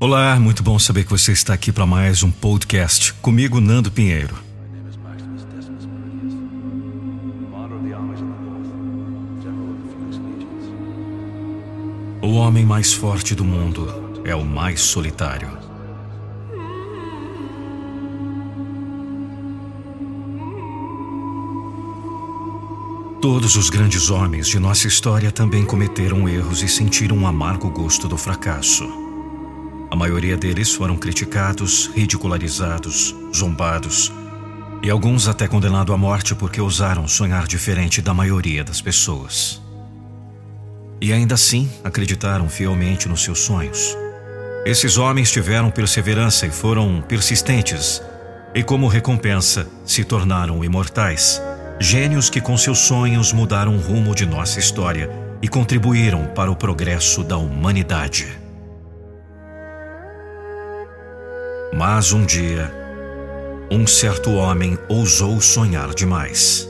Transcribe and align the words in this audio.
Olá, 0.00 0.38
muito 0.38 0.62
bom 0.62 0.78
saber 0.78 1.02
que 1.02 1.10
você 1.10 1.32
está 1.32 1.52
aqui 1.52 1.72
para 1.72 1.84
mais 1.84 2.22
um 2.22 2.30
podcast 2.30 3.12
comigo, 3.14 3.60
Nando 3.60 3.90
Pinheiro. 3.90 4.32
O 12.22 12.34
homem 12.34 12.64
mais 12.64 12.92
forte 12.92 13.34
do 13.34 13.44
mundo 13.44 14.22
é 14.24 14.36
o 14.36 14.44
mais 14.44 14.82
solitário. 14.82 15.58
Todos 23.20 23.56
os 23.56 23.68
grandes 23.68 24.10
homens 24.10 24.46
de 24.46 24.60
nossa 24.60 24.86
história 24.86 25.32
também 25.32 25.64
cometeram 25.64 26.28
erros 26.28 26.62
e 26.62 26.68
sentiram 26.68 27.16
um 27.16 27.26
amargo 27.26 27.68
gosto 27.68 28.06
do 28.06 28.16
fracasso. 28.16 29.07
A 29.90 29.96
maioria 29.96 30.36
deles 30.36 30.74
foram 30.74 30.96
criticados, 30.96 31.90
ridicularizados, 31.94 33.14
zombados 33.34 34.12
e 34.82 34.90
alguns 34.90 35.26
até 35.26 35.48
condenados 35.48 35.94
à 35.94 35.98
morte 35.98 36.34
porque 36.34 36.60
ousaram 36.60 37.08
sonhar 37.08 37.46
diferente 37.46 38.00
da 38.00 38.14
maioria 38.14 38.62
das 38.62 38.80
pessoas. 38.80 39.60
E 41.00 41.12
ainda 41.12 41.34
assim 41.34 41.70
acreditaram 41.82 42.48
fielmente 42.48 43.08
nos 43.08 43.22
seus 43.24 43.40
sonhos. 43.40 43.96
Esses 44.64 44.98
homens 44.98 45.30
tiveram 45.30 45.70
perseverança 45.70 46.46
e 46.46 46.50
foram 46.50 47.00
persistentes, 47.00 48.02
e 48.54 48.62
como 48.62 48.88
recompensa 48.88 49.68
se 49.84 50.04
tornaram 50.04 50.64
imortais. 50.64 51.40
Gênios 51.80 52.28
que 52.28 52.40
com 52.40 52.56
seus 52.56 52.80
sonhos 52.80 53.32
mudaram 53.32 53.76
o 53.76 53.80
rumo 53.80 54.14
de 54.14 54.26
nossa 54.26 54.58
história 54.58 55.08
e 55.40 55.48
contribuíram 55.48 56.26
para 56.34 56.50
o 56.50 56.56
progresso 56.56 57.22
da 57.22 57.36
humanidade. 57.36 58.47
Mas 61.72 62.12
um 62.12 62.24
dia, 62.24 62.72
um 63.70 63.86
certo 63.86 64.32
homem 64.32 64.78
ousou 64.88 65.40
sonhar 65.40 65.92
demais. 65.94 66.68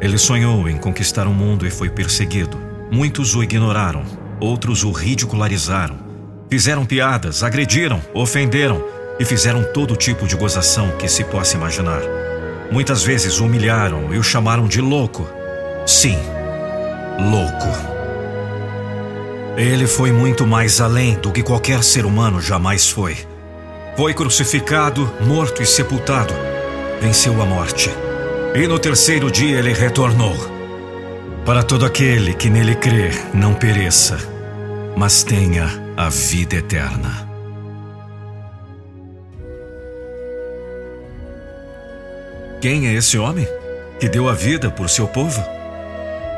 Ele 0.00 0.16
sonhou 0.16 0.66
em 0.68 0.78
conquistar 0.78 1.26
o 1.26 1.34
mundo 1.34 1.66
e 1.66 1.70
foi 1.70 1.90
perseguido. 1.90 2.56
Muitos 2.90 3.34
o 3.34 3.42
ignoraram, 3.42 4.02
outros 4.40 4.82
o 4.82 4.90
ridicularizaram, 4.90 5.98
fizeram 6.50 6.86
piadas, 6.86 7.42
agrediram, 7.42 8.00
ofenderam 8.14 8.82
e 9.18 9.24
fizeram 9.24 9.62
todo 9.74 9.94
tipo 9.94 10.26
de 10.26 10.34
gozação 10.34 10.90
que 10.96 11.06
se 11.06 11.22
possa 11.24 11.56
imaginar. 11.56 12.00
Muitas 12.72 13.02
vezes 13.02 13.38
o 13.38 13.44
humilharam 13.44 14.14
e 14.14 14.18
o 14.18 14.22
chamaram 14.22 14.66
de 14.66 14.80
louco. 14.80 15.28
Sim, 15.86 16.16
louco. 17.18 17.99
Ele 19.60 19.86
foi 19.86 20.10
muito 20.10 20.46
mais 20.46 20.80
além 20.80 21.16
do 21.16 21.30
que 21.30 21.42
qualquer 21.42 21.84
ser 21.84 22.06
humano 22.06 22.40
jamais 22.40 22.88
foi. 22.88 23.18
Foi 23.94 24.14
crucificado, 24.14 25.12
morto 25.20 25.62
e 25.62 25.66
sepultado. 25.66 26.32
Venceu 26.98 27.42
a 27.42 27.44
morte. 27.44 27.90
E 28.54 28.66
no 28.66 28.78
terceiro 28.78 29.30
dia 29.30 29.58
ele 29.58 29.74
retornou. 29.74 30.34
Para 31.44 31.62
todo 31.62 31.84
aquele 31.84 32.32
que 32.32 32.48
nele 32.48 32.74
crê, 32.74 33.10
não 33.34 33.52
pereça, 33.52 34.16
mas 34.96 35.22
tenha 35.22 35.68
a 35.94 36.08
vida 36.08 36.56
eterna. 36.56 37.28
Quem 42.62 42.88
é 42.88 42.94
esse 42.94 43.18
homem 43.18 43.46
que 44.00 44.08
deu 44.08 44.26
a 44.26 44.32
vida 44.32 44.70
por 44.70 44.88
seu 44.88 45.06
povo? 45.06 45.44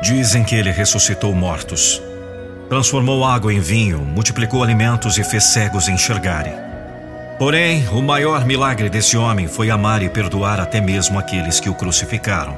Dizem 0.01 0.43
que 0.43 0.55
ele 0.55 0.71
ressuscitou 0.71 1.33
mortos, 1.33 2.01
transformou 2.73 3.23
água 3.23 3.53
em 3.53 3.59
vinho, 3.59 3.99
multiplicou 3.99 4.63
alimentos 4.63 5.19
e 5.19 5.23
fez 5.23 5.43
cegos 5.43 5.87
enxergarem. 5.87 6.55
Porém, 7.37 7.87
o 7.89 8.01
maior 8.01 8.47
milagre 8.47 8.89
desse 8.89 9.15
homem 9.15 9.47
foi 9.47 9.69
amar 9.69 10.01
e 10.01 10.09
perdoar 10.09 10.59
até 10.59 10.81
mesmo 10.81 11.19
aqueles 11.19 11.59
que 11.59 11.69
o 11.69 11.75
crucificaram. 11.75 12.57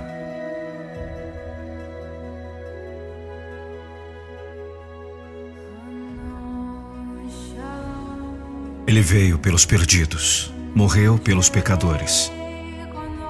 Ele 8.88 9.02
veio 9.02 9.38
pelos 9.38 9.66
perdidos, 9.66 10.50
morreu 10.74 11.18
pelos 11.18 11.50
pecadores. 11.50 12.32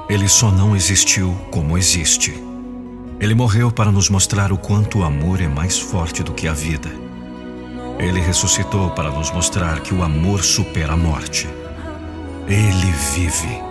Ele 0.08 0.28
só 0.28 0.52
não 0.52 0.76
existiu 0.76 1.34
como 1.50 1.80
existe. 1.80 2.55
Ele 3.20 3.34
morreu 3.34 3.72
para 3.72 3.92
nos 3.92 4.10
mostrar 4.10 4.52
o 4.52 4.58
quanto 4.58 5.00
o 5.00 5.04
amor 5.04 5.40
é 5.40 5.48
mais 5.48 5.80
forte 5.80 6.22
do 6.22 6.34
que 6.34 6.48
a 6.48 6.54
vida. 6.54 6.90
Ele 7.98 8.20
ressuscitou 8.20 8.92
para 8.92 9.10
nos 9.10 9.32
mostrar 9.32 9.80
que 9.80 9.94
o 9.94 10.04
amor 10.04 10.44
supera 10.44 10.94
a 10.94 10.98
morte. 10.98 11.48
Ele 12.48 12.92
vive. 13.14 13.62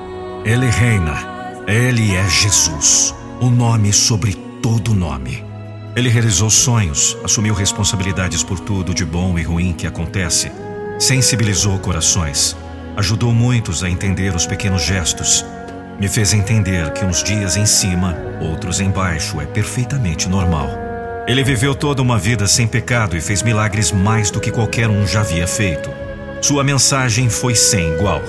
Ele 0.44 0.66
reina. 0.66 1.34
Ele 1.66 2.14
é 2.14 2.28
Jesus, 2.28 3.14
o 3.40 3.48
nome 3.48 3.92
sobre 3.92 4.34
todo 4.62 4.94
nome. 4.94 5.44
Ele 5.96 6.08
realizou 6.08 6.50
sonhos, 6.50 7.16
assumiu 7.22 7.54
responsabilidades 7.54 8.42
por 8.42 8.58
tudo 8.58 8.92
de 8.92 9.04
bom 9.04 9.38
e 9.38 9.42
ruim 9.42 9.72
que 9.72 9.86
acontece, 9.86 10.50
sensibilizou 10.98 11.78
corações, 11.78 12.56
ajudou 12.96 13.32
muitos 13.32 13.84
a 13.84 13.88
entender 13.88 14.34
os 14.34 14.44
pequenos 14.46 14.82
gestos, 14.82 15.44
me 15.98 16.08
fez 16.08 16.34
entender 16.34 16.92
que 16.92 17.04
uns 17.04 17.22
dias 17.22 17.56
em 17.56 17.66
cima, 17.66 18.16
outros 18.40 18.80
embaixo 18.80 19.40
é 19.40 19.46
perfeitamente 19.46 20.28
normal. 20.28 20.68
Ele 21.26 21.42
viveu 21.42 21.74
toda 21.74 22.02
uma 22.02 22.18
vida 22.18 22.46
sem 22.46 22.66
pecado 22.66 23.16
e 23.16 23.20
fez 23.20 23.42
milagres 23.42 23.90
mais 23.90 24.30
do 24.30 24.40
que 24.40 24.50
qualquer 24.50 24.88
um 24.88 25.06
já 25.06 25.20
havia 25.20 25.46
feito. 25.46 25.90
Sua 26.42 26.62
mensagem 26.62 27.30
foi 27.30 27.54
sem 27.54 27.94
igual. 27.94 28.22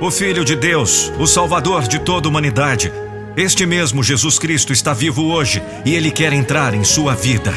O 0.00 0.10
Filho 0.10 0.44
de 0.44 0.54
Deus, 0.54 1.12
o 1.18 1.26
Salvador 1.26 1.82
de 1.82 1.98
toda 1.98 2.28
a 2.28 2.30
humanidade, 2.30 2.92
este 3.36 3.66
mesmo 3.66 4.02
Jesus 4.02 4.38
Cristo 4.38 4.72
está 4.72 4.92
vivo 4.92 5.24
hoje 5.24 5.62
e 5.84 5.94
ele 5.94 6.10
quer 6.10 6.32
entrar 6.32 6.74
em 6.74 6.84
sua 6.84 7.14
vida, 7.14 7.52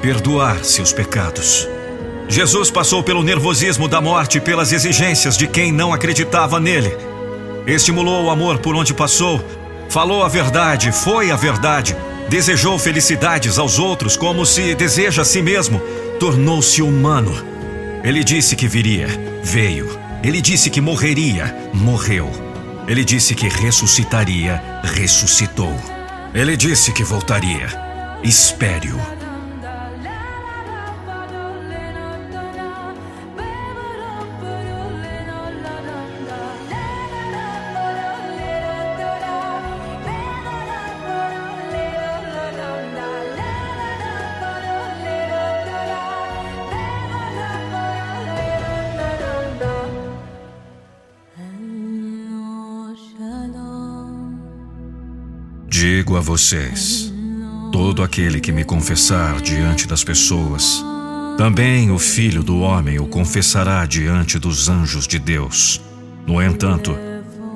perdoar 0.00 0.64
seus 0.64 0.92
pecados. 0.92 1.68
Jesus 2.28 2.70
passou 2.70 3.02
pelo 3.02 3.22
nervosismo 3.22 3.88
da 3.88 4.00
morte 4.00 4.38
e 4.38 4.40
pelas 4.40 4.72
exigências 4.72 5.36
de 5.36 5.46
quem 5.46 5.72
não 5.72 5.92
acreditava 5.92 6.58
nele. 6.58 7.11
Estimulou 7.66 8.24
o 8.24 8.30
amor 8.30 8.58
por 8.58 8.74
onde 8.74 8.92
passou, 8.92 9.44
falou 9.88 10.24
a 10.24 10.28
verdade, 10.28 10.90
foi 10.90 11.30
a 11.30 11.36
verdade, 11.36 11.96
desejou 12.28 12.78
felicidades 12.78 13.58
aos 13.58 13.78
outros 13.78 14.16
como 14.16 14.44
se 14.44 14.74
deseja 14.74 15.22
a 15.22 15.24
si 15.24 15.40
mesmo, 15.40 15.80
tornou-se 16.18 16.82
humano. 16.82 17.32
Ele 18.02 18.24
disse 18.24 18.56
que 18.56 18.66
viria, 18.66 19.06
veio. 19.44 19.88
Ele 20.24 20.40
disse 20.40 20.70
que 20.70 20.80
morreria, 20.80 21.54
morreu. 21.72 22.30
Ele 22.88 23.04
disse 23.04 23.34
que 23.34 23.48
ressuscitaria, 23.48 24.62
ressuscitou. 24.82 25.76
Ele 26.34 26.56
disse 26.56 26.92
que 26.92 27.04
voltaria. 27.04 27.68
Espere-o. 28.24 29.21
Digo 55.82 56.16
a 56.16 56.20
vocês: 56.20 57.12
todo 57.72 58.04
aquele 58.04 58.40
que 58.40 58.52
me 58.52 58.62
confessar 58.62 59.40
diante 59.40 59.88
das 59.88 60.04
pessoas, 60.04 60.80
também 61.36 61.90
o 61.90 61.98
Filho 61.98 62.40
do 62.40 62.60
Homem 62.60 63.00
o 63.00 63.06
confessará 63.08 63.84
diante 63.84 64.38
dos 64.38 64.68
anjos 64.68 65.08
de 65.08 65.18
Deus. 65.18 65.82
No 66.24 66.40
entanto, 66.40 66.96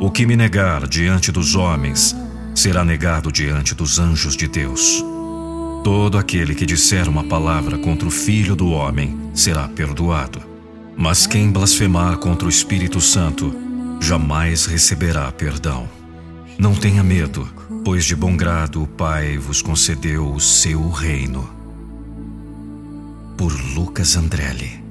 o 0.01 0.11
que 0.11 0.27
me 0.27 0.35
negar 0.35 0.89
diante 0.89 1.31
dos 1.31 1.55
homens 1.55 2.17
será 2.53 2.85
negado 2.85 3.31
diante 3.31 3.77
dos 3.77 4.01
anjos 4.01 4.37
de 4.37 4.49
Deus. 4.49 5.05
Todo 5.85 6.19
aquele 6.19 6.57
que 6.57 6.67
disser 6.67 7.09
uma 7.09 7.23
palavra 7.23 7.79
contra 7.79 8.09
o 8.09 8.11
Filho 8.11 8.57
do 8.57 8.71
Homem 8.71 9.17
será 9.35 9.69
perdoado. 9.69 10.43
Mas 10.97 11.29
quem 11.29 11.53
blasfemar 11.53 12.17
contra 12.17 12.49
o 12.49 12.51
Espírito 12.51 13.01
Santo 13.01 13.55
jamais 14.01 14.67
receberá 14.67 15.31
perdão. 15.31 15.89
Não 16.59 16.75
tenha 16.75 17.05
medo, 17.05 17.47
pois 17.85 18.05
de 18.05 18.17
bom 18.17 18.35
grado 18.35 18.83
o 18.83 18.87
Pai 18.87 19.37
vos 19.37 19.61
concedeu 19.61 20.33
o 20.33 20.41
seu 20.41 20.89
reino. 20.89 21.49
Por 23.37 23.53
Lucas 23.75 24.17
Andrelli. 24.17 24.86